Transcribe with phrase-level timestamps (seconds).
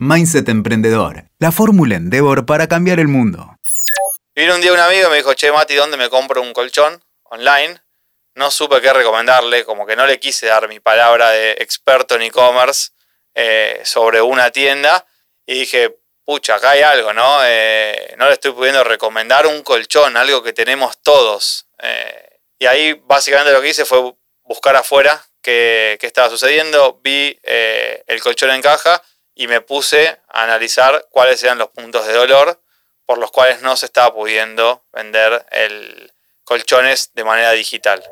[0.00, 3.56] Mindset Emprendedor, la fórmula Endeavor para cambiar el mundo.
[4.32, 7.02] Vino un día un amigo y me dijo, che Mati, ¿dónde me compro un colchón
[7.24, 7.82] online?
[8.36, 12.22] No supe qué recomendarle, como que no le quise dar mi palabra de experto en
[12.22, 12.90] e-commerce
[13.34, 15.04] eh, sobre una tienda.
[15.44, 17.40] Y dije, pucha, acá hay algo, ¿no?
[17.44, 21.66] Eh, no le estoy pudiendo recomendar un colchón, algo que tenemos todos.
[21.82, 27.00] Eh, y ahí básicamente lo que hice fue buscar afuera qué, qué estaba sucediendo.
[27.02, 29.02] Vi el colchón en caja
[29.38, 32.60] y me puse a analizar cuáles eran los puntos de dolor
[33.06, 38.02] por los cuales no se estaba pudiendo vender el colchones de manera digital.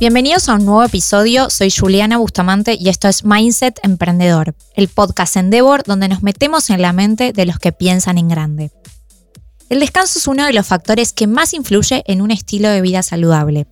[0.00, 5.36] Bienvenidos a un nuevo episodio, soy Juliana Bustamante y esto es Mindset Emprendedor, el podcast
[5.36, 8.72] Endeavor donde nos metemos en la mente de los que piensan en grande.
[9.68, 13.04] El descanso es uno de los factores que más influye en un estilo de vida
[13.04, 13.66] saludable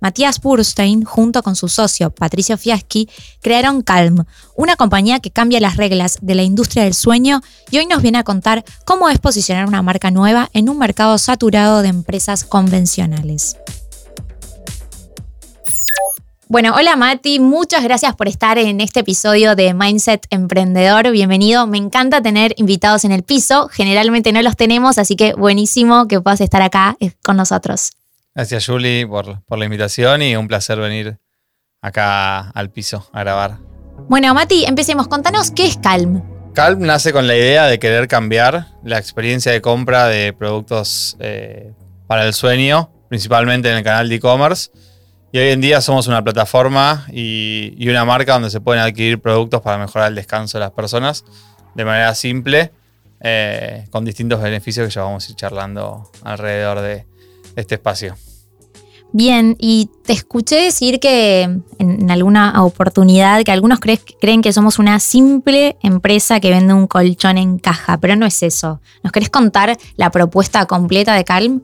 [0.00, 3.08] Matías Burstein, junto con su socio Patricio Fiaschi,
[3.40, 4.24] crearon Calm,
[4.56, 8.18] una compañía que cambia las reglas de la industria del sueño y hoy nos viene
[8.18, 13.56] a contar cómo es posicionar una marca nueva en un mercado saturado de empresas convencionales.
[16.48, 21.08] Bueno, hola Mati, muchas gracias por estar en este episodio de Mindset Emprendedor.
[21.12, 26.08] Bienvenido, me encanta tener invitados en el piso, generalmente no los tenemos, así que buenísimo
[26.08, 27.92] que puedas estar acá eh, con nosotros.
[28.34, 31.18] Gracias, Julie, por, la invitación y un placer venir
[31.82, 33.58] acá al piso a grabar.
[34.08, 35.08] Bueno, Mati, empecemos.
[35.08, 36.22] Contanos qué es Calm.
[36.54, 41.72] Calm nace con la idea de querer cambiar la experiencia de compra de productos eh,
[42.06, 44.70] para el sueño, principalmente en el canal de e-commerce.
[45.32, 49.60] Y hoy en día somos una plataforma y, una marca donde se pueden adquirir productos
[49.60, 51.24] para mejorar el descanso de las personas
[51.74, 52.72] de manera simple,
[53.20, 57.06] eh, con distintos beneficios que ya vamos a ir charlando alrededor de,
[57.56, 58.16] este espacio.
[59.12, 61.42] Bien, y te escuché decir que
[61.78, 67.36] en alguna oportunidad que algunos creen que somos una simple empresa que vende un colchón
[67.36, 68.80] en caja, pero no es eso.
[69.02, 71.62] ¿Nos querés contar la propuesta completa de Calm?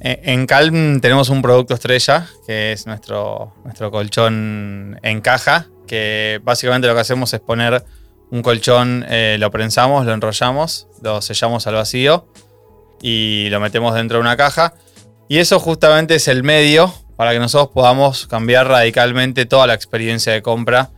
[0.00, 6.40] Eh, en Calm tenemos un producto estrella, que es nuestro, nuestro colchón en caja, que
[6.44, 7.84] básicamente lo que hacemos es poner
[8.30, 12.28] un colchón, eh, lo prensamos, lo enrollamos, lo sellamos al vacío
[13.00, 14.74] y lo metemos dentro de una caja
[15.28, 20.32] y eso justamente es el medio para que nosotros podamos cambiar radicalmente toda la experiencia
[20.32, 20.90] de compra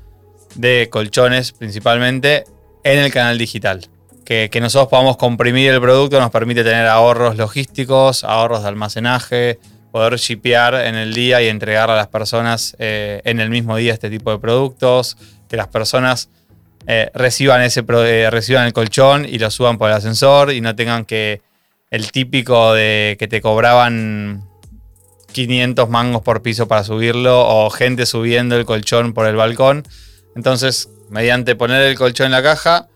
[0.55, 2.45] de colchones principalmente
[2.83, 3.89] en el canal digital.
[4.25, 9.59] Que, nosotros podamos comprimir el producto nos permite tener ahorros logísticos, ahorros de almacenaje,
[9.93, 13.93] poder shipear en el día y entregar a las personas eh, en el mismo día
[13.93, 16.31] este tipo de productos, que las personas
[16.87, 20.75] eh, reciban, ese, eh, reciban el colchón y lo suban por el ascensor y no
[20.75, 21.43] tengan que
[21.95, 24.43] el típico de que te cobraban
[25.31, 29.85] 500 mangos por piso para subirlo o gente subiendo el colchón por el balcón.
[30.35, 32.89] Entonces, mediante poner el colchón en la caja,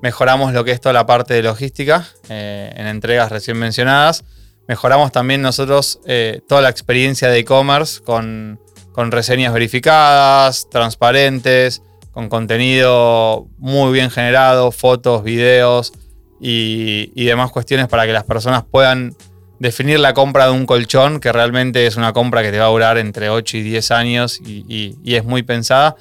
[0.00, 4.22] mejoramos lo que es toda la parte de logística eh, en entregas recién mencionadas.
[4.68, 8.60] Mejoramos también nosotros eh, toda la experiencia de e-commerce con,
[8.92, 11.82] con reseñas verificadas, transparentes,
[12.12, 15.92] con contenido muy bien generado, fotos, videos,
[16.40, 19.14] y, demás cuestiones para que las personas puedan
[19.58, 22.68] definir la compra de un colchón, que realmente es una compra que te va a
[22.68, 25.96] durar entre 8 y 10 años y, es muy pensada,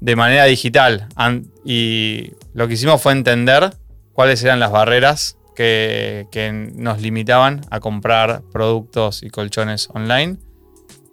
[0.00, 1.08] de manera digital.
[1.64, 3.74] Y lo que hicimos fue entender
[4.12, 6.26] cuáles eran las barreras que,
[6.74, 10.36] nos limitaban a comprar productos y colchones online.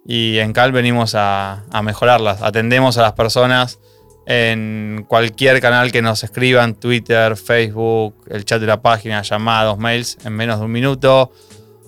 [0.06, 2.42] Y en Cal venimos a mejorarlas.
[2.42, 3.80] Atendemos a las personas
[4.26, 10.18] en cualquier canal que nos escriban, Twitter, Facebook, el chat de la página, llamados, mails,
[10.24, 11.32] en menos de un minuto.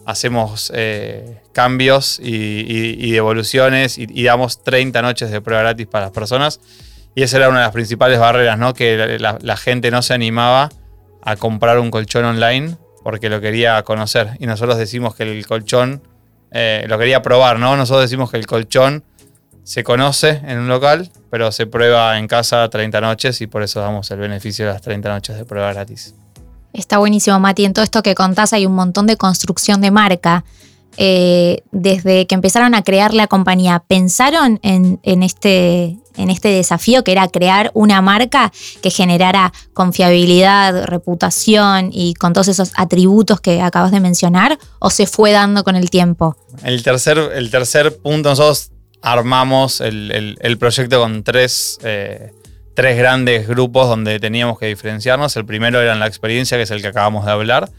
[0.06, 6.59] Hacemos eh, cambios y, devoluciones y, damos 30 noches de prueba gratis para las personas.
[7.16, 8.73] Y esa era una de las principales barreras, ¿no?
[8.73, 10.69] Que la, gente no se animaba
[11.22, 14.31] a comprar un colchón online porque lo quería conocer.
[14.40, 16.03] Y nosotros decimos que el colchón,
[16.52, 17.78] eh, lo quería probar, ¿no?
[17.78, 19.03] Nosotros decimos que el colchón
[19.65, 23.79] se conoce en un local, pero se prueba en casa 30 noches y por eso
[23.81, 26.13] damos el beneficio de las 30 noches de prueba gratis.
[26.72, 27.66] Está buenísimo, Mati.
[27.66, 30.45] En todo esto que contás hay un montón de construcción de marca.
[30.97, 37.11] Eh, desde que empezaron a crear la compañía, ¿pensaron en, este, en este desafío que
[37.11, 43.91] era crear una marca que generara confiabilidad, reputación y con todos esos atributos que acabas
[43.91, 44.59] de mencionar?
[44.79, 46.37] ¿O se fue dando con el tiempo?
[46.63, 48.72] El tercer, el tercer punto, nosotros
[49.05, 52.31] armamos el, proyecto con tres, eh,
[52.73, 55.35] tres, grandes grupos donde teníamos que diferenciarnos.
[55.37, 57.69] El primero era en la experiencia, que es el que acabamos de hablar.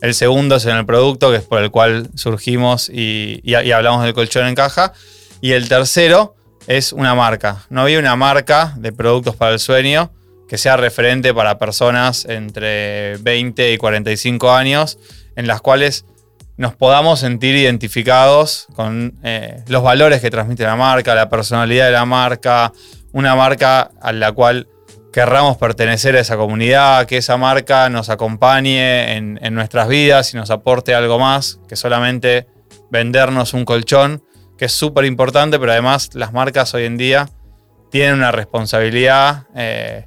[0.00, 3.40] El segundo es en el producto, que es por el cual surgimos y,
[3.72, 4.92] hablamos del colchón en caja.
[5.40, 6.34] Y el tercero
[6.66, 7.64] es una marca.
[7.70, 10.10] No había una marca de productos para el sueño
[10.48, 14.98] que sea referente para personas entre 20 y 45 años,
[15.36, 16.04] en las cuales
[16.62, 21.90] nos podamos sentir identificados con eh, los valores que transmite la marca, la personalidad de
[21.90, 22.72] la marca,
[23.10, 24.68] una marca a la cual
[25.12, 30.50] querramos pertenecer a esa comunidad, que esa marca nos acompañe en, nuestras vidas y nos
[30.50, 32.46] aporte algo más que solamente
[32.92, 34.22] vendernos un colchón,
[34.56, 37.28] que es súper importante, pero además las marcas hoy en día
[37.90, 40.06] tienen una responsabilidad eh,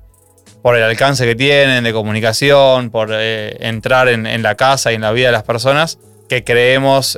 [0.64, 5.02] por el alcance que tienen de comunicación, por eh, entrar en, la casa y en
[5.02, 7.18] la vida de las personas, que creemos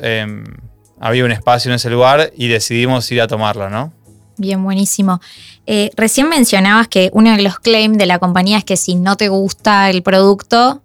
[1.00, 3.94] había un espacio en ese lugar y decidimos ir a tomarlo, ¿no?
[4.38, 5.20] Bien, buenísimo.
[5.66, 9.18] Eh, recién mencionabas que uno de los claims de la compañía es que si no
[9.18, 10.82] te gusta el producto,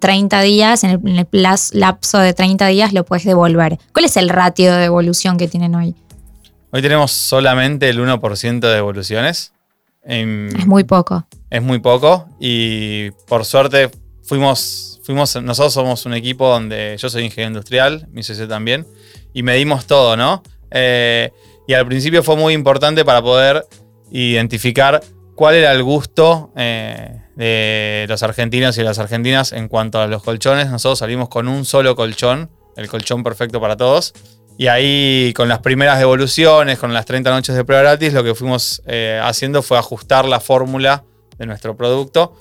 [0.00, 1.28] 30 días, en el,
[1.72, 3.78] lapso de 30 días lo puedes devolver.
[3.92, 5.94] ¿Cuál es el ratio de devolución que tienen hoy?
[6.72, 9.52] Hoy tenemos solamente el 1% de devoluciones.
[10.02, 11.24] es muy poco.
[11.48, 13.90] Es muy poco y por suerte
[14.24, 18.86] fuimos, fuimos, nosotros somos un equipo donde yo soy ingeniero industrial, mi socio también,
[19.32, 20.42] y medimos todo, ¿no?
[20.72, 21.30] Eh,
[21.68, 23.64] y al principio fue muy importante para poder
[24.10, 25.00] identificar
[25.36, 30.24] cuál era el gusto eh, de los argentinos y las argentinas en cuanto a los
[30.24, 30.70] colchones.
[30.70, 34.12] Nosotros salimos con un solo colchón, el colchón perfecto para todos.
[34.58, 38.34] Y ahí con las primeras devoluciones, con las 30 noches de prueba gratis, lo que
[38.34, 41.04] fuimos eh, haciendo fue ajustar la fórmula
[41.38, 42.34] de nuestro producto.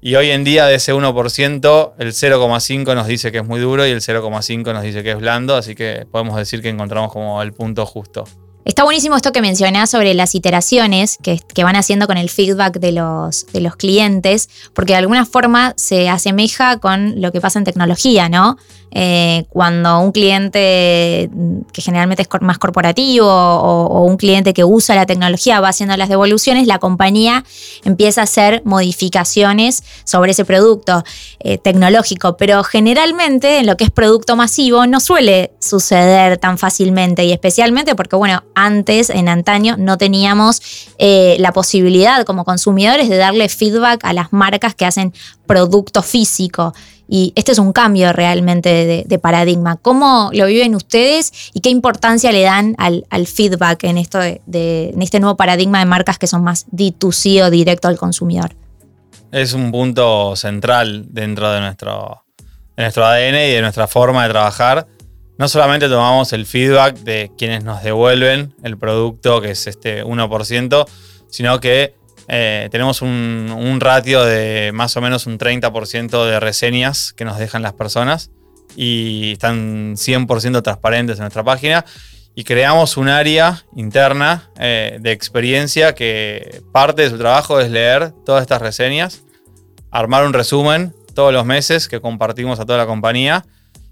[0.00, 3.84] Y hoy en día de ese 1%, el 0,5 nos dice que es muy duro
[3.84, 7.42] y el 0,5 nos dice que es blando, así que podemos decir que encontramos como
[7.42, 8.24] el punto justo.
[8.64, 12.92] Está buenísimo esto que mencionás sobre las iteraciones que, van haciendo con el feedback de
[12.92, 17.64] los, de los clientes, porque de alguna forma se asemeja con lo que pasa en
[17.64, 18.56] tecnología, ¿no?
[18.90, 21.30] Eh, cuando un cliente
[21.72, 26.08] que generalmente es más corporativo o, un cliente que usa la tecnología va haciendo las
[26.08, 27.44] devoluciones, la compañía
[27.84, 31.04] empieza a hacer modificaciones sobre ese producto
[31.40, 37.24] eh, tecnológico, pero generalmente en lo que es producto masivo no suele suceder tan fácilmente
[37.24, 40.62] y especialmente porque, bueno, antes, en antaño, no teníamos
[40.98, 45.12] eh, la posibilidad como consumidores de darle feedback a las marcas que hacen
[45.46, 46.74] producto físico.
[47.08, 49.76] Y este es un cambio realmente de, paradigma.
[49.76, 55.18] ¿Cómo lo viven ustedes y qué importancia le dan al, feedback en, esto de, este
[55.18, 58.54] nuevo paradigma de marcas que son más D2C o directo al consumidor?
[59.32, 62.24] Es un punto central dentro de nuestro,
[62.76, 64.86] de nuestro ADN y de nuestra forma de trabajar.
[65.38, 70.86] No solamente tomamos el feedback de quienes nos devuelven el producto, que es este 1%,
[71.30, 71.94] sino que
[72.28, 77.62] eh, tenemos un, ratio de más o menos un 30% de reseñas que nos dejan
[77.62, 78.30] las personas
[78.76, 81.84] y están 100% transparentes en nuestra página.
[82.34, 88.12] Y creamos un área interna eh, de experiencia que parte de su trabajo es leer
[88.24, 89.24] todas estas reseñas,
[89.90, 93.44] armar un resumen todos los meses que compartimos a toda la compañía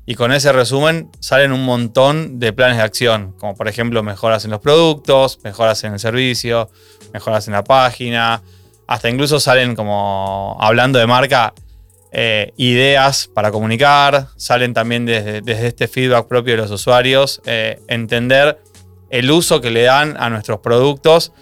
[0.06, 4.44] y con ese resumen salen un montón de planes de acción, como por ejemplo mejoras
[4.44, 6.70] en los productos, mejoras en el servicio,
[7.12, 8.42] mejoras en la página,
[8.86, 11.52] hasta incluso salen como hablando de marca,
[12.12, 18.58] eh, ideas para comunicar, salen también desde, este feedback propio de los usuarios, eh, entender
[19.10, 21.32] el uso que le dan a nuestros productos,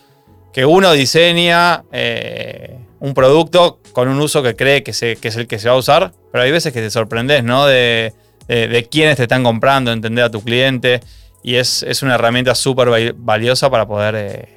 [0.52, 5.46] que uno diseña eh, un producto con un uso que cree que, que, es el
[5.46, 7.66] que se va a usar, pero hay veces que te sorprendes, ¿no?
[7.66, 8.12] De,
[8.48, 11.00] de, quiénes te están comprando, entender a tu cliente.
[11.42, 14.48] Y es, una herramienta súper valiosa para poder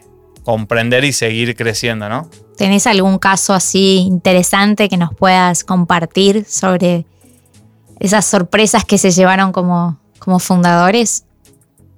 [0.47, 2.29] comprender y seguir creciendo, ¿no?
[2.55, 7.05] ¿Tenés algún caso así interesante que nos puedas compartir sobre
[7.99, 11.25] esas sorpresas que se llevaron como, como fundadores?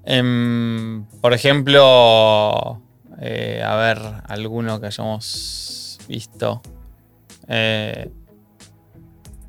[0.04, 2.82] Em, por ejemplo,
[3.22, 6.64] eh, a ver, alguno que hayamos visto.
[7.48, 8.10] Eh,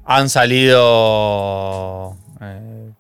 [0.05, 2.93] han salido eh,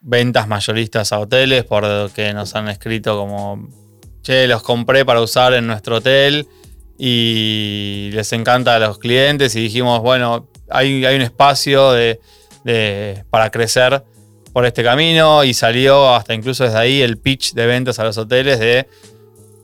[0.00, 3.68] ventas mayoristas a hoteles porque nos han escrito como,
[4.24, 6.48] che, los compré para usar en nuestro hotel
[6.98, 12.18] y les encanta a los clientes y dijimos, bueno, hay, hay un espacio de,
[13.30, 14.02] para crecer
[14.52, 18.18] por este camino y salió hasta incluso desde ahí el pitch de ventas a los
[18.18, 18.88] hoteles de,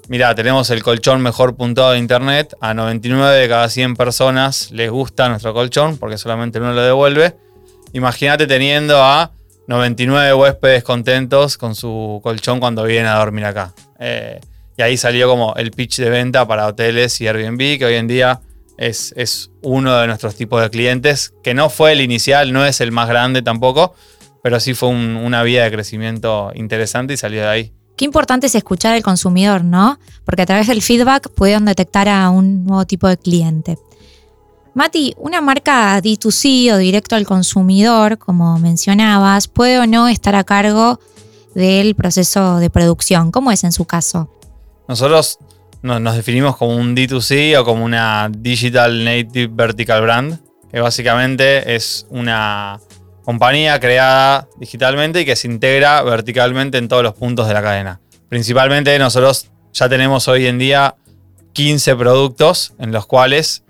[0.09, 4.91] mira, tenemos el colchón mejor puntuado de internet, a 99 de cada 100 personas les
[4.91, 7.35] gusta nuestro colchón porque solamente uno lo devuelve
[7.93, 9.33] Imagínate teniendo a
[9.67, 13.73] 99 huéspedes contentos con su colchón cuando vienen a dormir acá.
[13.99, 14.41] Eh,
[14.81, 18.07] y ahí salió como el pitch de venta para hoteles y Airbnb, que hoy en
[18.07, 18.41] día
[18.79, 22.91] es, uno de nuestros tipos de clientes, que no fue el inicial, no es el
[22.91, 23.95] más grande tampoco,
[24.43, 27.73] pero sí fue una vía de crecimiento interesante y salió de ahí.
[27.99, 29.99] Qué importante es escuchar al consumidor, ¿no?
[30.25, 33.77] Porque a través del feedback pueden detectar a un nuevo tipo de cliente.
[34.73, 40.45] Mati, una marca D2C o directo al consumidor, como mencionabas, puede o no estar a
[40.45, 41.01] cargo
[41.55, 43.31] del proceso de producción.
[43.31, 44.31] ¿Cómo es en su caso?
[44.91, 45.39] Nosotros
[45.83, 52.09] nos definimos como un D2C o como una Digital Native Vertical Brand, que básicamente es
[52.11, 52.81] una
[53.25, 58.01] compañía creada digitalmente y que se integra verticalmente en todos los puntos de la cadena.
[58.29, 60.97] Principalmente nosotros ya tenemos hoy en día
[61.53, 63.63] 15 productos en los cuales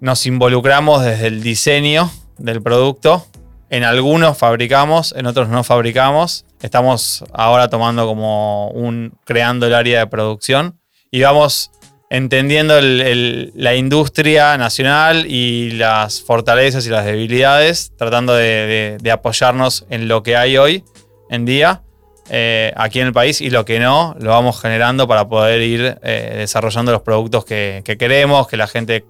[0.00, 3.24] nos involucramos desde el diseño del producto.
[3.70, 6.44] En algunos fabricamos, en otros no fabricamos.
[6.64, 10.80] Estamos ahora tomando como un, creando el área de producción
[11.10, 11.70] y vamos
[12.08, 20.22] entendiendo la industria nacional y las fortalezas y las debilidades, tratando de, apoyarnos en lo
[20.22, 20.84] que hay hoy
[21.28, 21.82] en día
[22.30, 25.98] eh, aquí en el país y lo que no, lo vamos generando para poder ir
[26.02, 29.04] eh, desarrollando los productos que, que, queremos, que la gente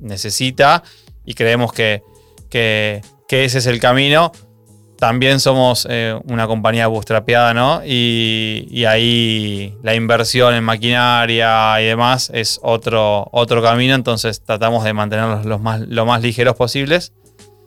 [0.00, 0.82] necesita
[1.24, 2.02] y creemos que,
[3.30, 4.32] ese es el camino.
[4.98, 7.82] También somos eh, una compañía bootstrapeada, ¿no?
[7.84, 14.92] Y, ahí la inversión en maquinaria y demás es otro, otro camino, entonces tratamos de
[14.94, 17.12] mantenerlos los más, lo más ligeros posibles,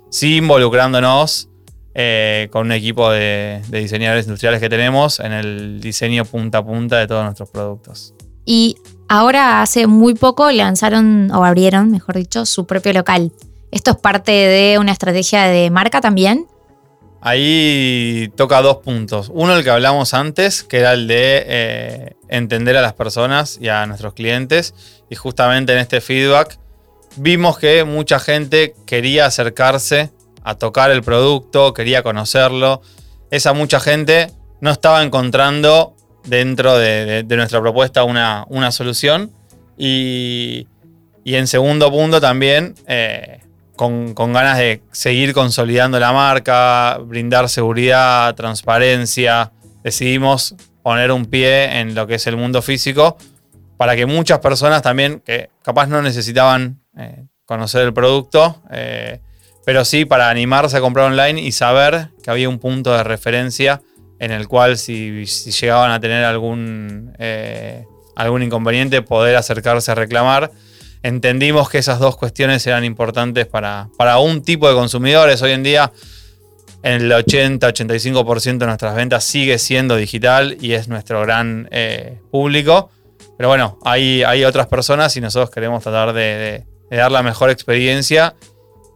[0.09, 1.47] sí involucrándonos
[1.93, 6.65] eh, con un equipo de, de, diseñadores industriales que tenemos en el diseño punta a
[6.65, 8.13] punta de todos nuestros productos.
[8.43, 8.75] Y
[9.07, 13.31] ahora hace muy poco lanzaron, o abrieron, mejor dicho, su propio local.
[13.71, 16.47] ¿Esto es parte de una estrategia de marca también?
[17.21, 19.29] Ahí toca dos puntos.
[19.31, 23.67] Uno, el que hablamos antes, que era el de eh, entender a las personas y
[23.69, 24.73] a nuestros clientes.
[25.07, 26.57] Y justamente en este feedback
[27.17, 30.11] vimos que mucha gente quería acercarse
[30.43, 32.81] a tocar el producto, quería conocerlo.
[33.29, 39.31] Esa mucha gente no estaba encontrando dentro de, nuestra propuesta una, solución.
[39.77, 40.67] Y,
[41.25, 43.41] en segundo punto también, eh,
[43.81, 51.95] con, ganas de seguir consolidando la marca, brindar seguridad, transparencia, decidimos poner un pie en
[51.95, 53.17] lo que es el mundo físico
[53.77, 59.19] para que muchas personas también, que capaz no necesitaban eh, conocer el producto, eh,
[59.65, 63.81] pero sí para animarse a comprar online y saber que había un punto de referencia
[64.19, 67.83] en el cual si, llegaban a tener algún, eh,
[68.15, 70.51] algún inconveniente, poder acercarse a reclamar.
[71.03, 75.41] Entendimos que esas dos cuestiones eran importantes para, para un tipo de consumidores.
[75.41, 75.91] Hoy en día,
[76.83, 82.91] el 80-85% de nuestras ventas sigue siendo digital y es nuestro gran eh, público.
[83.37, 88.35] Pero bueno, hay, hay otras personas y nosotros queremos tratar de, dar la mejor experiencia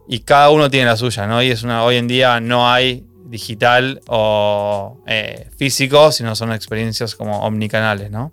[0.06, 1.42] y cada uno tiene la suya, ¿no?
[1.42, 7.16] Y es una, hoy en día no hay digital o eh, físico, sino son experiencias
[7.16, 8.32] como omnicanales, ¿no?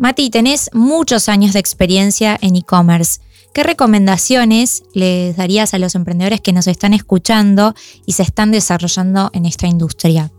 [0.00, 3.20] Mati, tenés muchos años de experiencia en e-commerce.
[3.52, 7.74] ¿Qué recomendaciones les darías a los emprendedores que nos están escuchando
[8.06, 10.30] y se están desarrollando en esta industria?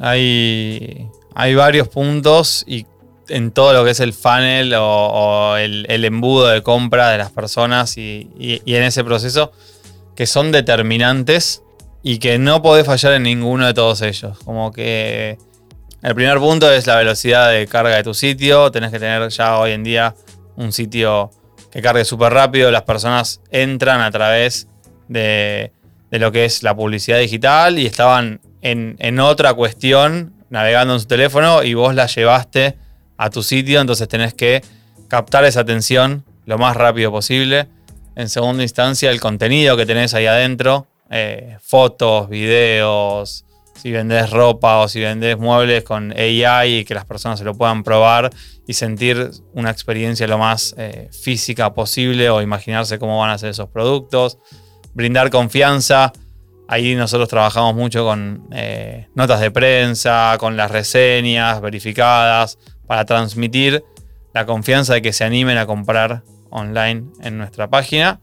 [0.00, 1.06] Hay,
[1.54, 2.86] varios puntos y
[3.28, 7.98] en todo lo que es el funnel o, el, embudo de compra de las personas
[7.98, 9.52] y en ese proceso
[10.16, 11.62] que son determinantes
[12.02, 14.38] y que no podés fallar en ninguno de todos ellos.
[14.46, 15.36] Como que
[16.02, 18.70] el primer punto es la velocidad de carga de tu sitio.
[18.70, 20.14] Tenés que tener ya hoy en día
[20.56, 21.30] un sitio
[21.70, 22.70] que cargue súper rápido.
[22.70, 24.68] Las personas entran a través
[25.08, 25.72] de,
[26.10, 31.06] lo que es la publicidad digital y estaban en, en, otra cuestión navegando en su
[31.06, 32.76] teléfono y vos la llevaste
[33.16, 33.80] a tu sitio.
[33.80, 34.62] Entonces tenés que
[35.08, 37.68] captar esa atención lo más rápido posible.
[38.16, 43.44] En segunda instancia, el contenido que tenés ahí adentro eh, fotos, videos,
[43.80, 47.54] si vendés ropa o si vendés muebles con AI y que las personas se lo
[47.54, 48.30] puedan probar
[48.66, 53.50] y sentir una experiencia lo más eh, física posible o imaginarse cómo van a ser
[53.50, 54.38] esos productos.
[54.92, 56.12] Brindar confianza.
[56.68, 63.82] Ahí nosotros trabajamos mucho con eh, notas de prensa, con las reseñas verificadas, para transmitir
[64.34, 68.20] la confianza de que se animen a comprar online en nuestra página.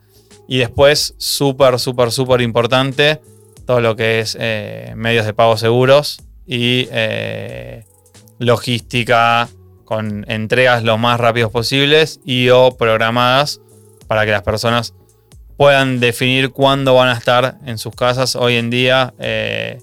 [0.47, 3.19] Y después, súper, súper, súper importante,
[3.67, 7.83] todo lo que es eh, medios de pago seguros y eh,
[8.39, 9.49] logística
[9.83, 13.59] con entregas lo más rápidos posibles y o programadas
[14.07, 14.93] para que las personas
[15.57, 18.37] puedan definir cuándo van a estar en sus casas.
[18.37, 19.79] Hoy en día, eh,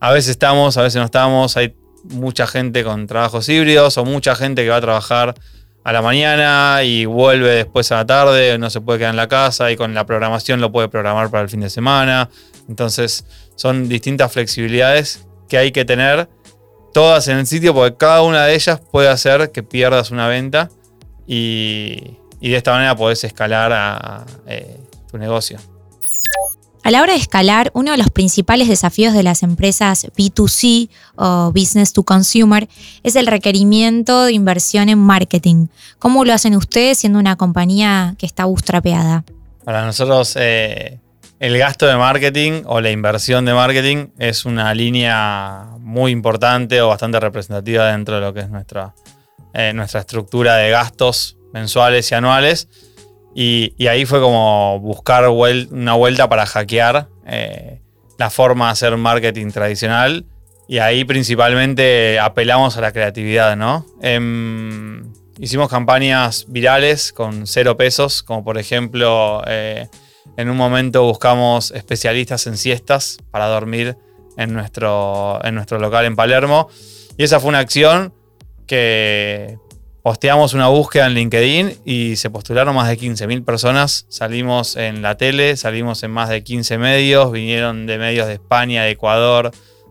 [0.00, 1.56] a veces estamos, a veces no estamos.
[1.58, 5.34] Hay mucha gente con trabajos híbridos o mucha gente que va a trabajar
[5.88, 9.26] a la mañana y vuelve después a la tarde, no se puede quedar en la
[9.26, 12.28] casa y con la programación lo puede programar para el fin de semana.
[12.68, 13.24] Entonces
[13.56, 16.28] son distintas flexibilidades que hay que tener
[16.92, 20.68] todas en el sitio porque cada una de ellas puede hacer que pierdas una venta
[21.26, 24.76] y, de esta manera podés escalar a, eh,
[25.10, 25.58] tu negocio.
[26.84, 31.52] A la hora de escalar, uno de los principales desafíos de las empresas B2C o
[31.52, 32.68] Business to Consumer
[33.02, 35.66] es el requerimiento de inversión en marketing.
[35.98, 39.24] ¿Cómo lo hacen ustedes siendo una compañía que está bootstrapeada?
[39.64, 41.00] Para nosotros, eh,
[41.40, 46.88] el gasto de marketing o la inversión de marketing es una línea muy importante o
[46.88, 48.94] bastante representativa dentro de lo que es nuestra,
[49.52, 52.68] eh, nuestra estructura de gastos mensuales y anuales
[53.34, 57.80] y, ahí fue como buscar una vuelta para hackear eh,
[58.18, 60.26] la forma de hacer marketing tradicional.
[60.66, 63.86] Y ahí principalmente apelamos a la creatividad, ¿no?
[64.02, 69.88] Em, hicimos campañas virales con cero pesos, como por ejemplo, eh,
[70.36, 73.96] en un momento buscamos especialistas en siestas para dormir
[74.36, 76.68] en nuestro, en nuestro local en Palermo.
[77.16, 78.12] Y esa fue una acción
[78.66, 79.58] que
[80.08, 84.06] posteamos una búsqueda en LinkedIn y se postularon más de 15.000 personas.
[84.08, 88.84] Salimos en la tele, salimos en más de 15 medios, vinieron de medios de España,
[88.84, 89.50] de Ecuador,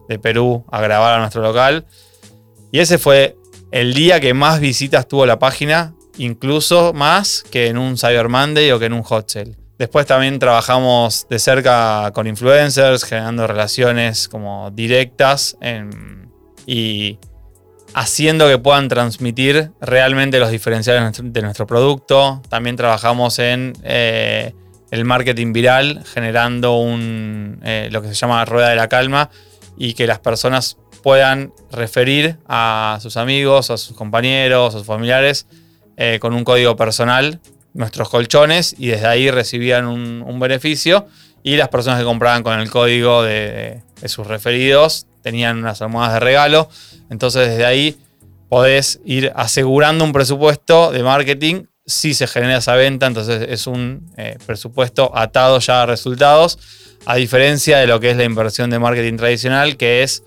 [0.09, 1.85] de Perú a grabar a nuestro local.
[2.71, 3.37] Y ese fue
[3.71, 8.71] el día que más visitas tuvo la página, incluso más que en un Cyber Monday
[8.71, 9.31] o que en un Hot.
[9.77, 15.55] Después también trabajamos de cerca con influencers, generando relaciones como directas
[16.65, 17.19] y
[17.97, 22.43] haciendo que puedan transmitir realmente los diferenciales de nuestro producto.
[22.47, 24.53] También trabajamos en eh,
[24.91, 29.31] el marketing viral, generando un, eh, lo que se llama rueda de la calma
[29.79, 35.47] y que las personas puedan referir a sus amigos, a sus compañeros, a sus familiares
[35.97, 37.39] eh, con un código personal
[37.73, 41.07] nuestros colchones y desde ahí recibían un, beneficio
[41.41, 46.19] y las personas que compraban con el código de sus referidos tenían unas almohadas de
[46.21, 46.69] regalo.
[47.09, 47.97] Entonces desde ahí
[48.49, 53.07] podés ir asegurando un presupuesto de marketing si se genera esa venta.
[53.07, 56.59] Entonces es un eh, presupuesto atado ya a resultados.
[57.05, 60.23] A diferencia de lo que es la inversión de marketing tradicional, que es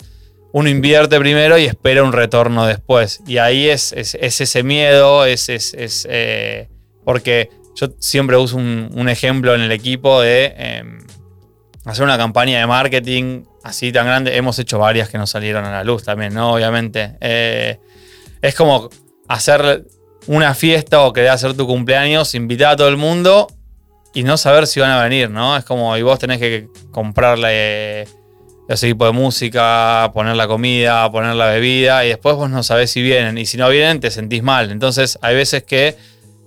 [0.52, 3.20] uno invierte primero y espera un retorno después.
[3.26, 5.48] Y ahí es, ese miedo, es,
[6.08, 6.68] eh,
[7.04, 10.98] porque yo siempre uso un, ejemplo en el equipo de em,
[11.84, 14.36] hacer una campaña de marketing así tan grande.
[14.36, 16.52] Hemos hecho varias que no salieron a la luz también, ¿no?
[16.52, 17.16] Obviamente.
[17.20, 17.78] Eh,
[18.42, 18.88] es como
[19.28, 19.86] hacer
[20.26, 23.48] una fiesta o querer hacer tu cumpleaños, invitar a todo el mundo
[24.14, 25.56] y no saber si van a venir, ¿no?
[25.56, 28.02] Es como, y vos tenés que comprarle
[28.68, 32.90] ese equipo de música, poner la comida, poner la bebida, y después vos no sabés
[32.90, 33.36] si vienen.
[33.38, 34.70] Y si no vienen, te sentís mal.
[34.70, 35.96] Entonces, hay veces que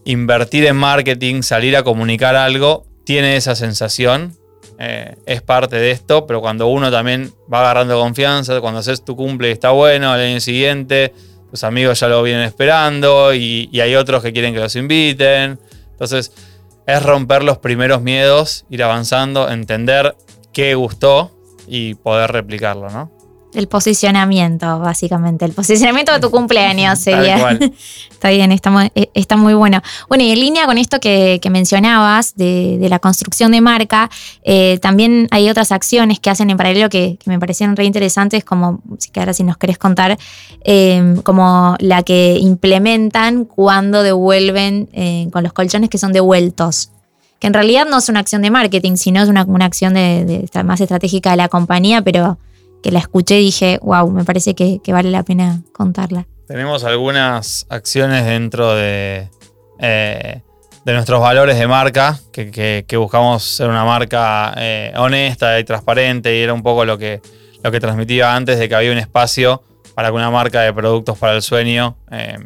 [0.05, 4.37] invertir en marketing, salir a comunicar algo, tiene esa sensación
[4.85, 9.15] eh, es parte de esto, pero cuando uno también va agarrando confianza, cuando haces tu
[9.15, 11.13] cumple y está bueno, al año siguiente,
[11.49, 15.57] tus amigos ya lo vienen esperando y, y hay otros que quieren que los inviten.
[15.91, 16.33] Entonces,
[16.85, 20.17] es romper los primeros miedos, ir avanzando, entender
[20.51, 21.31] qué gustó
[21.65, 23.09] y poder replicarlo, ¿no?
[23.53, 25.45] El posicionamiento, básicamente.
[25.45, 27.51] El posicionamiento de tu cumpleaños sería.
[28.11, 29.81] está bien, está muy, eh, está muy, bueno.
[30.09, 34.09] Bueno, y en línea con esto que, mencionabas de, la construcción de marca,
[34.43, 38.81] eh, también hay otras acciones que hacen en paralelo que, me parecieron re interesantes, como
[38.97, 40.17] si que ahora si nos querés contar,
[40.63, 46.89] em, como la que implementan cuando devuelven eh, con los colchones que son devueltos
[47.43, 50.79] que en realidad no es una acción de marketing, sino es una, acción de, más
[50.79, 52.37] estratégica de la compañía, pero
[52.83, 56.27] que la escuché y dije, wow, me parece que, vale la pena contarla.
[56.47, 59.29] Tenemos algunas acciones dentro de,
[59.79, 60.41] eh,
[60.83, 66.41] de nuestros valores de marca, que, buscamos ser una marca eh, honesta y transparente, y
[66.41, 67.21] era un poco lo que,
[67.63, 69.63] lo que transmitía antes de que había un espacio
[69.95, 72.37] para que una marca de productos para el sueño eh,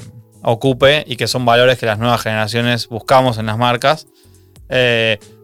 [0.44, 4.06] ocupe y que son valores que las nuevas generaciones buscamos en las marcas.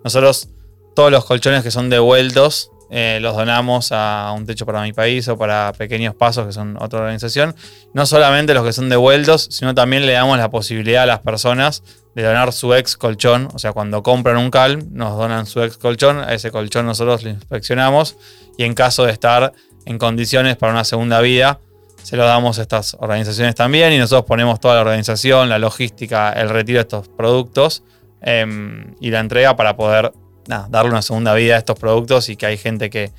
[0.03, 0.49] nosotros,
[0.93, 5.27] todos los colchones que son devueltos eh, los donamos a Un Techo para mi país
[5.27, 7.55] o para Pequeños Pasos, que son otra organización.
[7.95, 11.81] No solamente los que son devueltos, sino también le damos la posibilidad a las personas
[12.13, 13.49] de donar su ex colchón.
[13.51, 16.19] O sea, cuando compran un Calm, nos donan su ex colchón.
[16.19, 18.15] A ese colchón nosotros lo inspeccionamos
[18.59, 19.53] y en caso de estar
[19.85, 21.59] en condiciones para una segunda vida,
[22.03, 26.31] se lo damos a estas organizaciones también y nosotros ponemos toda la organización, la logística,
[26.31, 27.81] el retiro de estos productos
[28.21, 30.13] em, y la entrega para poder
[30.45, 33.11] darle una segunda vida a estos productos y que hay gente que,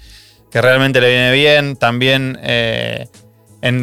[0.52, 1.76] realmente le viene bien.
[1.76, 3.08] También eh,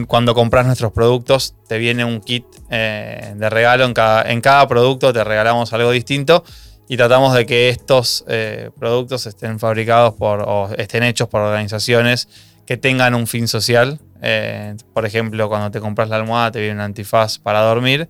[0.07, 3.83] cuando compras nuestros productos te viene un kit eh, de regalo.
[3.83, 6.45] En cada, en cada producto te regalamos algo distinto
[6.87, 12.29] y tratamos de que estos eh, productos estén fabricados por o estén hechos por organizaciones
[12.65, 13.99] que tengan un fin social.
[14.93, 18.07] Por ejemplo, cuando te compras la almohada te viene un antifaz para dormir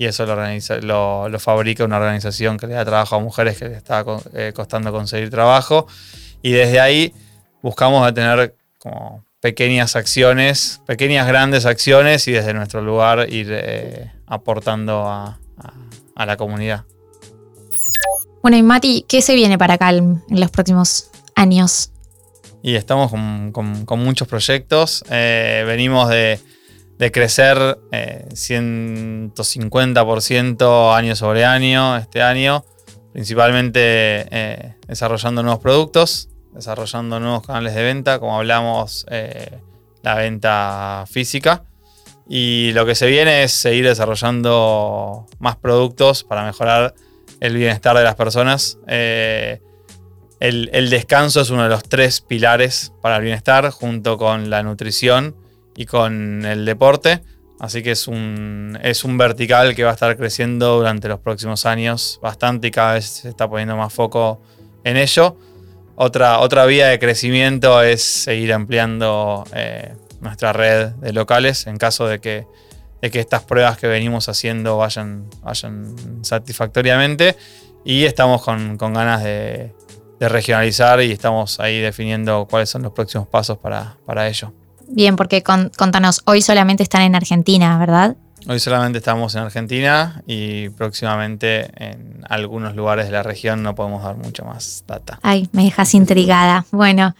[0.00, 3.76] y eso lo, lo, fabrica una organización que le da trabajo a mujeres que les
[3.76, 5.86] está eh, costando conseguir trabajo.
[6.40, 7.12] Y desde ahí
[7.60, 15.06] buscamos tener como pequeñas acciones, pequeñas grandes acciones y desde nuestro lugar ir eh, aportando
[15.06, 15.38] a,
[16.16, 16.84] la comunidad.
[18.40, 21.92] Bueno, y Mati, ¿qué se viene para Calm en los próximos años?
[22.62, 25.04] Y estamos con, muchos proyectos.
[25.10, 26.40] Eh, venimos de,
[27.00, 32.62] de crecer 150% eh, año sobre año este año,
[33.14, 39.60] principalmente eh, desarrollando nuevos productos, desarrollando nuevos canales de venta, como hablamos, eh,
[40.02, 41.64] la venta física.
[42.28, 46.94] Y lo que se viene es seguir desarrollando más productos para mejorar
[47.40, 48.76] el bienestar de las personas.
[48.86, 49.62] el,
[50.38, 55.39] el, descanso es uno de los tres pilares para el bienestar, junto con la nutrición
[55.80, 57.22] y con el deporte.
[57.58, 61.64] Así que es un, es un vertical que va a estar creciendo durante los próximos
[61.64, 64.42] años bastante y cada vez se está poniendo más foco
[64.84, 65.38] en ello.
[65.96, 72.06] Otra, otra vía de crecimiento es seguir ampliando eh, nuestra red de locales en caso
[72.06, 72.46] de que,
[73.00, 77.38] de que estas pruebas que venimos haciendo vayan, vayan satisfactoriamente.
[77.86, 79.72] Y estamos con, ganas de,
[80.20, 84.52] regionalizar y estamos ahí definiendo cuáles son los próximos pasos para, para ello.
[84.92, 88.16] Bien, porque contanos, hoy solamente están en Argentina, ¿verdad?
[88.48, 94.02] Hoy solamente estamos en Argentina y próximamente en algunos lugares de la región no podemos
[94.02, 95.18] dar mucho más data.
[95.22, 96.64] Ay, me dejas intrigada.
[96.72, 97.14] Bueno,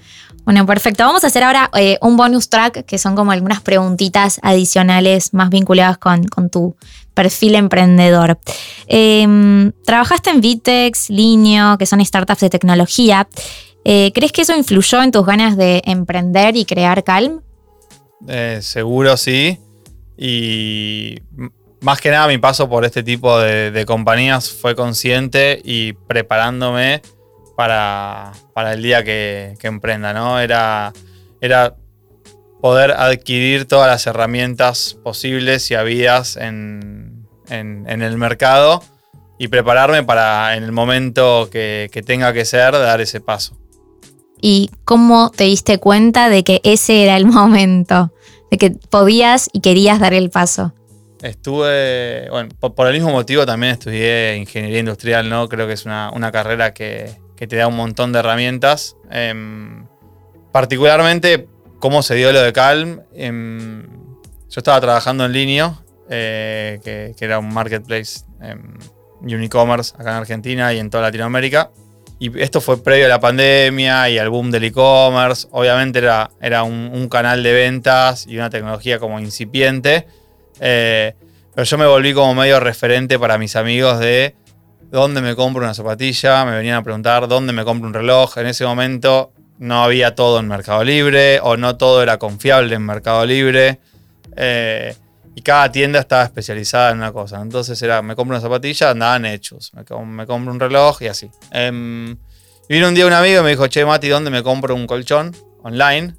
[0.45, 1.05] bueno, perfecto.
[1.05, 5.51] Vamos a hacer ahora eh, un bonus track que son como algunas preguntitas adicionales más
[5.51, 6.75] vinculadas con, tu
[7.13, 8.39] perfil emprendedor.
[8.87, 13.29] Em, trabajaste en Vitex, Linio, que son startups de tecnología.
[13.85, 17.43] Eh, ¿Crees que eso influyó en tus ganas de emprender y crear Calm?
[18.29, 19.59] Eh, seguro sí.
[20.17, 21.17] Y
[21.81, 27.03] más que nada mi paso por este tipo de, compañías fue consciente y preparándome
[27.57, 28.33] para,
[28.73, 30.41] el día que, emprenda, ¿no?
[30.41, 30.93] Era,
[31.41, 31.77] era
[32.61, 38.83] poder adquirir todas las herramientas posibles y habidas en, el mercado
[39.39, 43.60] y prepararme para en el momento que tenga que ser dar ese paso
[44.40, 48.12] y cómo te diste cuenta de que ese era el momento,
[48.50, 50.72] de que podías y querías dar el paso.
[51.22, 55.48] Estuve, bueno, por, el mismo motivo también estudié ingeniería industrial, ¿no?
[55.48, 58.96] Creo que es una, carrera que, te da un montón de herramientas.
[59.11, 59.85] Em,
[60.50, 61.46] particularmente,
[61.79, 63.03] cómo se dio lo de Calm.
[63.14, 63.83] Em,
[64.48, 68.79] yo estaba trabajando en Linio, eh, que, que, era un marketplace em,
[69.22, 71.70] Unicommerce acá en Argentina y en toda Latinoamérica.
[72.21, 75.49] Y esto fue previo a la pandemia y al boom del e-commerce.
[75.53, 80.07] Obviamente era, era un, canal de ventas y una tecnología como incipiente.
[80.61, 81.15] Eh,
[81.55, 84.35] pero yo me volví como medio referente para mis amigos de
[84.91, 86.45] dónde me compro una zapatilla.
[86.45, 88.37] Me venían a preguntar dónde me compro un reloj.
[88.37, 92.85] En ese momento no había todo en Mercado Libre o no todo era confiable en
[92.85, 93.81] Mercado Libre.
[94.37, 94.95] Eh,
[95.35, 97.40] y cada tienda estaba especializada en una cosa.
[97.40, 99.73] Entonces era, me compro una zapatilla, andaban hechos.
[99.75, 101.31] Me, compro un reloj y así.
[101.53, 102.16] Em,
[102.69, 105.35] vino un día un amigo y me dijo, che, Mati, ¿dónde me compro un colchón
[105.62, 106.14] online?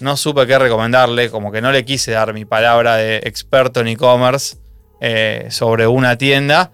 [0.00, 3.88] No supe qué recomendarle, como que no le quise dar mi palabra de experto en
[3.88, 4.56] e-commerce
[5.00, 6.72] eh, sobre una tienda.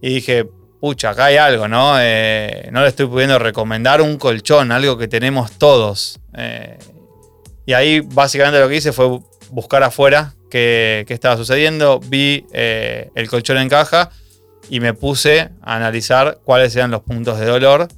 [0.00, 0.48] Y dije,
[0.80, 1.94] pucha, acá hay algo, ¿no?
[2.00, 6.18] Eh, no le estoy pudiendo recomendar un colchón, algo que tenemos todos.
[6.34, 6.78] Eh,
[7.66, 9.20] y ahí básicamente lo que hice fue
[9.50, 14.10] buscar afuera qué, estaba sucediendo, vi eh, el colchón en caja
[14.68, 17.88] y me puse a analizar cuáles eran los puntos de dolor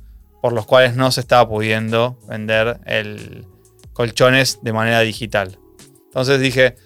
[0.40, 3.46] por los cuales no se estaba pudiendo vender el
[3.92, 5.58] colchones de manera digital.
[6.06, 6.76] Entonces dije,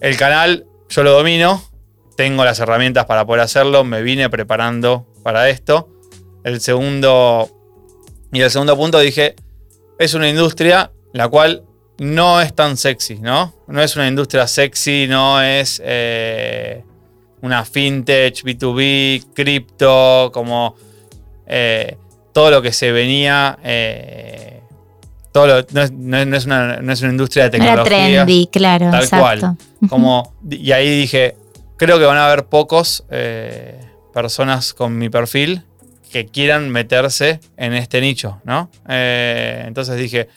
[0.00, 1.62] el canal yo lo domino,
[2.16, 5.90] tengo las herramientas para poder hacerlo, me vine preparando para esto.
[6.44, 7.50] El segundo
[8.32, 9.36] y el segundo punto dije,
[9.98, 11.64] es una industria la cual
[11.98, 13.54] no es tan sexy, ¿no?
[13.66, 16.82] No es una industria sexy, no es eh,
[17.42, 20.74] una fintech, B2B, cripto, como
[21.46, 21.96] eh,
[22.32, 23.58] todo lo que se venía.
[23.62, 24.60] Eh,
[25.32, 27.82] todo no, es, una, industria de tecnología.
[27.82, 28.90] Era trendy, claro.
[28.90, 29.56] Tal cual.
[29.88, 31.36] Como, y ahí dije,
[31.76, 33.04] creo que van a haber pocos
[34.14, 35.62] personas con mi perfil
[36.10, 38.70] que quieran meterse en este nicho, ¿no?
[38.86, 40.28] entonces dije,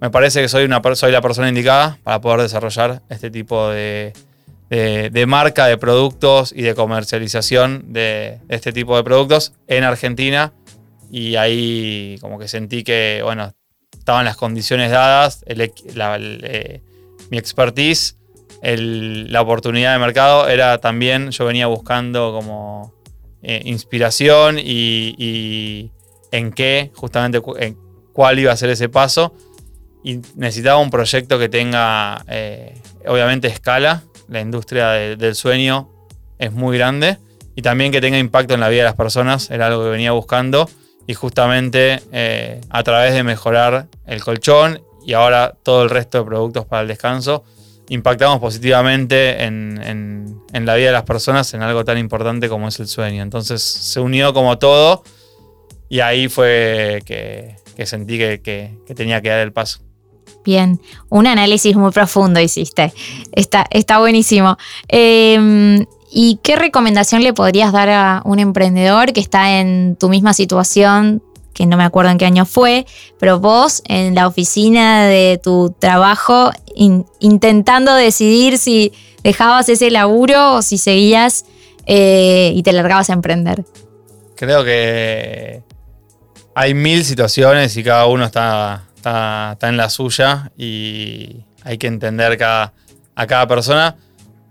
[0.00, 4.12] me parece que soy, una, soy la persona indicada para poder desarrollar este tipo de,
[5.26, 10.52] marca de productos y de comercialización de este tipo de productos en Argentina.
[11.10, 13.54] Y ahí como que sentí que, bueno,
[13.96, 16.82] estaban las condiciones dadas, eh,
[17.30, 18.16] mi expertise,
[18.62, 22.94] la oportunidad de mercado era también, yo venía buscando como
[23.42, 25.90] eh, inspiración y,
[26.32, 27.76] en qué, justamente en
[28.12, 29.34] cuál iba a ser ese paso.
[30.04, 32.74] Y necesitaba un proyecto que tenga, eh,
[33.06, 34.04] obviamente, escala.
[34.28, 35.90] La industria del sueño
[36.38, 37.18] es muy grande.
[37.56, 40.12] Y también que tenga impacto en la vida de las personas, era algo que venía
[40.12, 40.68] buscando.
[41.06, 46.24] Y justamente eh, a través de mejorar el colchón y ahora todo el resto de
[46.24, 47.44] productos para el descanso,
[47.88, 52.88] impactamos positivamente en, la vida de las personas en algo tan importante como es el
[52.88, 53.22] sueño.
[53.22, 55.02] Entonces se unió como todo
[55.88, 59.80] y ahí fue que, sentí que, tenía que dar el paso.
[60.44, 62.92] Bien, un análisis muy profundo hiciste.
[63.32, 64.58] Está, está buenísimo.
[64.88, 70.32] Em, ¿Y qué recomendación le podrías dar a un emprendedor que está en tu misma
[70.32, 71.22] situación,
[71.54, 72.86] que no me acuerdo en qué año fue,
[73.18, 76.50] pero vos en la oficina de tu trabajo
[77.20, 81.46] intentando decidir si dejabas ese laburo o si seguías
[81.86, 83.64] eh, y te largabas a emprender?
[84.36, 85.62] Creo que
[86.54, 92.36] hay mil situaciones y cada uno está, está, en la suya y hay que entender
[92.38, 92.72] cada,
[93.14, 93.96] a cada persona.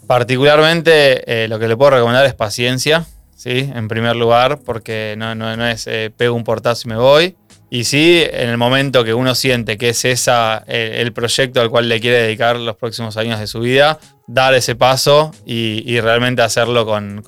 [0.07, 3.05] Particularmente eh, lo que le puedo recomendar es paciencia
[3.43, 3.69] ¿sí?
[3.75, 7.35] En primer lugar, porque no, no, es eh, pego un portazo y me voy.
[7.69, 11.89] Y sí, en el momento que uno siente que es esa, el proyecto al cual
[11.89, 16.85] le quiere dedicar los próximos años de su vida, dar ese paso y, realmente hacerlo
[16.85, 17.23] con,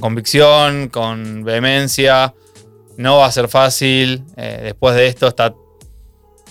[0.00, 2.34] convicción, con vehemencia.
[2.96, 4.22] No va a ser fácil.
[4.36, 5.52] Eh, después de esto está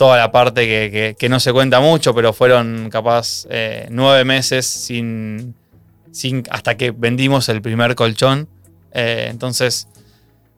[0.04, 3.48] toda la parte que, no se cuenta mucho, pero fueron capaz
[3.90, 5.56] nueve meses sin,
[6.12, 8.50] sin, hasta que vendimos el primer colchón.
[8.92, 9.88] Eh, entonces,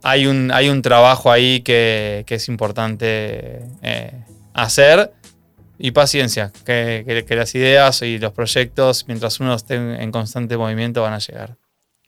[0.02, 4.14] hay un, hay un trabajo ahí que, es importante eh,
[4.56, 5.14] hacer
[5.78, 11.14] y paciencia, que, las ideas y los proyectos, mientras uno esté en constante movimiento, van
[11.14, 11.56] a llegar.